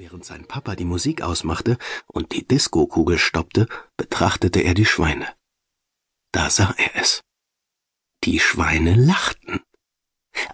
[0.00, 5.26] Während sein Papa die Musik ausmachte und die Diskokugel stoppte, betrachtete er die Schweine.
[6.30, 7.20] Da sah er es.
[8.22, 9.60] Die Schweine lachten.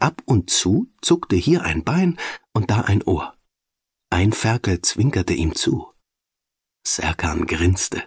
[0.00, 2.18] Ab und zu zuckte hier ein Bein
[2.54, 3.36] und da ein Ohr.
[4.08, 5.92] Ein Ferkel zwinkerte ihm zu.
[6.82, 8.02] Serkan grinste.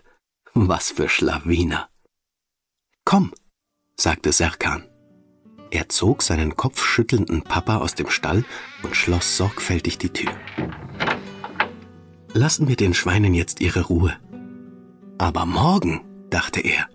[0.56, 1.92] Was für Schlawiner.
[3.06, 3.32] Komm,
[3.96, 4.90] sagte Serkan.
[5.70, 8.44] Er zog seinen kopfschüttelnden Papa aus dem Stall
[8.82, 10.36] und schloss sorgfältig die Tür.
[12.38, 14.14] Lassen wir den Schweinen jetzt ihre Ruhe.
[15.18, 16.88] Aber morgen, dachte er,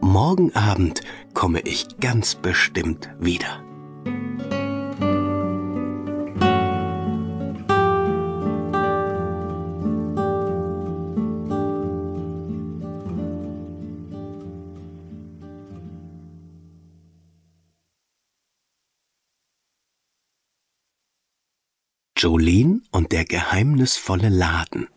[0.00, 1.02] morgen Abend
[1.34, 3.62] komme ich ganz bestimmt wieder.
[22.18, 24.88] Jolene und der geheimnisvolle Laden.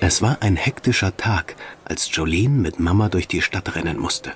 [0.00, 1.56] Es war ein hektischer Tag,
[1.86, 4.32] als Jolene mit Mama durch die Stadt rennen musste.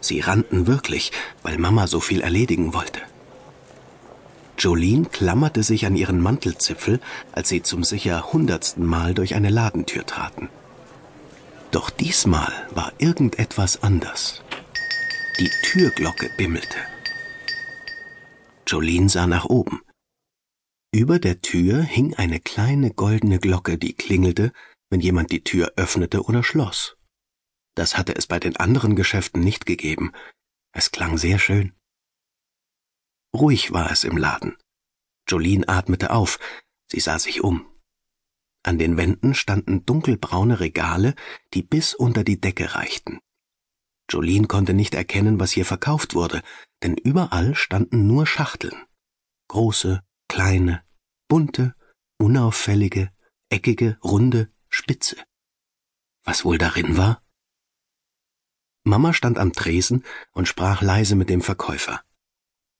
[0.00, 1.12] Sie rannten wirklich,
[1.44, 3.00] weil Mama so viel erledigen wollte.
[4.58, 6.98] Jolene klammerte sich an ihren Mantelzipfel,
[7.30, 10.48] als sie zum sicher hundertsten Mal durch eine Ladentür traten.
[11.70, 14.42] Doch diesmal war irgendetwas anders.
[15.38, 16.78] Die Türglocke bimmelte.
[18.66, 19.82] Jolene sah nach oben.
[20.92, 24.52] Über der Tür hing eine kleine goldene Glocke, die klingelte,
[24.90, 26.96] wenn jemand die Tür öffnete oder schloss.
[27.74, 30.12] Das hatte es bei den anderen Geschäften nicht gegeben.
[30.72, 31.74] Es klang sehr schön.
[33.34, 34.56] Ruhig war es im Laden.
[35.28, 36.38] Jolene atmete auf,
[36.90, 37.66] sie sah sich um.
[38.62, 41.14] An den Wänden standen dunkelbraune Regale,
[41.54, 43.20] die bis unter die Decke reichten.
[44.08, 46.42] Jolene konnte nicht erkennen, was hier verkauft wurde,
[46.82, 48.76] denn überall standen nur Schachteln.
[49.48, 50.84] Große, kleine,
[51.28, 51.74] bunte,
[52.18, 53.10] unauffällige,
[53.48, 55.16] eckige, runde, spitze.
[56.24, 57.22] Was wohl darin war?
[58.84, 62.02] Mama stand am Tresen und sprach leise mit dem Verkäufer.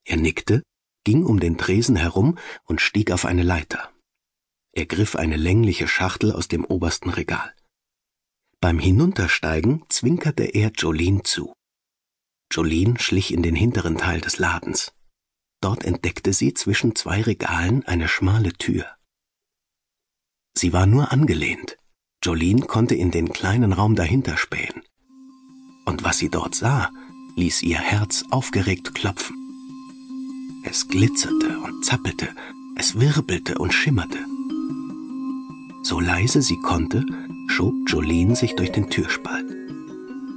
[0.05, 0.63] Er nickte,
[1.03, 3.91] ging um den Tresen herum und stieg auf eine Leiter.
[4.71, 7.53] Er griff eine längliche Schachtel aus dem obersten Regal.
[8.59, 11.53] Beim Hinuntersteigen zwinkerte er Jolene zu.
[12.51, 14.93] Jolene schlich in den hinteren Teil des Ladens.
[15.61, 18.85] Dort entdeckte sie zwischen zwei Regalen eine schmale Tür.
[20.57, 21.77] Sie war nur angelehnt.
[22.23, 24.81] Jolene konnte in den kleinen Raum dahinter spähen.
[25.85, 26.89] Und was sie dort sah,
[27.35, 29.35] ließ ihr Herz aufgeregt klopfen.
[30.63, 32.35] Es glitzerte und zappelte,
[32.75, 34.17] es wirbelte und schimmerte.
[35.83, 37.05] So leise sie konnte,
[37.47, 39.45] schob Jolene sich durch den Türspalt.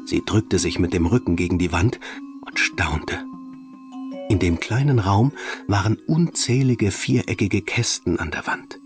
[0.07, 2.01] Sie drückte sich mit dem Rücken gegen die Wand
[2.47, 3.19] und staunte.
[4.29, 5.33] In dem kleinen Raum
[5.67, 8.79] waren unzählige viereckige Kästen an der Wand.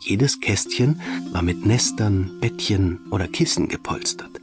[0.00, 1.00] Jedes Kästchen
[1.30, 4.40] war mit Nestern, Bettchen oder Kissen gepolstert.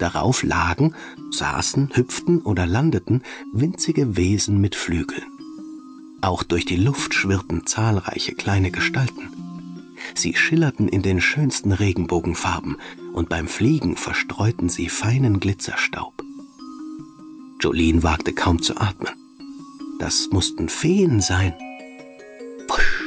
[0.00, 0.94] Darauf lagen,
[1.30, 3.22] saßen, hüpften oder landeten
[3.52, 5.22] winzige Wesen mit Flügeln.
[6.20, 9.33] Auch durch die Luft schwirrten zahlreiche kleine Gestalten.
[10.14, 12.76] Sie schillerten in den schönsten Regenbogenfarben
[13.14, 16.22] und beim Fliegen verstreuten sie feinen Glitzerstaub.
[17.60, 19.14] Jolene wagte kaum zu atmen.
[19.98, 21.54] Das mussten Feen sein.
[22.68, 23.02] Pusch.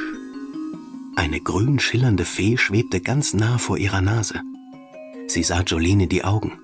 [1.14, 4.40] Eine grün schillernde Fee schwebte ganz nah vor ihrer Nase.
[5.28, 6.58] Sie sah Jolene in die Augen.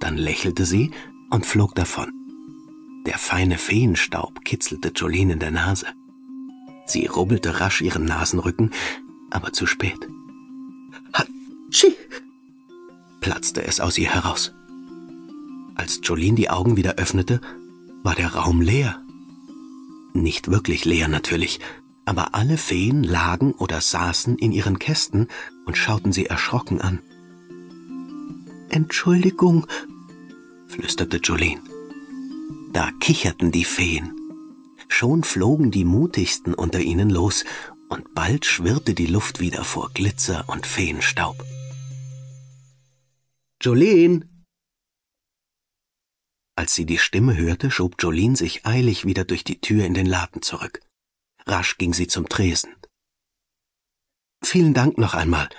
[0.00, 0.90] Dann lächelte sie
[1.30, 2.12] und flog davon.
[3.06, 5.86] Der feine Feenstaub kitzelte Jolene in der Nase.
[6.86, 8.70] Sie rubbelte rasch ihren Nasenrücken,
[9.34, 9.98] aber zu spät.
[11.12, 11.96] Hatschi!
[13.20, 14.52] platzte es aus ihr heraus.
[15.74, 17.40] Als Jolene die Augen wieder öffnete,
[18.02, 19.00] war der Raum leer.
[20.12, 21.60] Nicht wirklich leer natürlich,
[22.04, 25.28] aber alle Feen lagen oder saßen in ihren Kästen
[25.64, 26.98] und schauten sie erschrocken an.
[28.68, 29.66] Entschuldigung,
[30.66, 31.60] flüsterte Jolene.
[32.72, 34.12] Da kicherten die Feen.
[34.88, 37.44] Schon flogen die mutigsten unter ihnen los,
[37.92, 41.44] und bald schwirrte die Luft wieder vor Glitzer und Feenstaub.
[43.60, 44.26] Jolene,
[46.56, 50.06] als sie die Stimme hörte, schob Jolene sich eilig wieder durch die Tür in den
[50.06, 50.80] Laden zurück.
[51.44, 52.74] Rasch ging sie zum Tresen.
[54.42, 55.50] Vielen Dank noch einmal,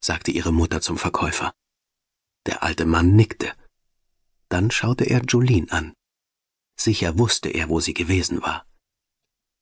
[0.00, 1.52] sagte ihre Mutter zum Verkäufer.
[2.46, 3.54] Der alte Mann nickte.
[4.48, 5.94] Dann schaute er Jolene an.
[6.76, 8.66] Sicher wusste er, wo sie gewesen war.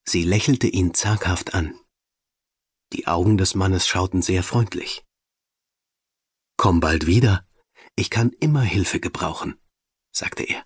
[0.08, 1.78] Sie lächelte ihn zaghaft an.
[2.92, 5.04] Die Augen des Mannes schauten sehr freundlich.
[6.56, 7.46] Komm bald wieder,
[7.96, 9.60] ich kann immer Hilfe gebrauchen
[10.12, 10.64] sagte er.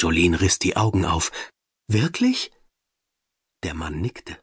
[0.00, 1.30] Jolene riss die Augen auf.
[1.86, 2.50] Wirklich?
[3.62, 4.40] Der Mann nickte.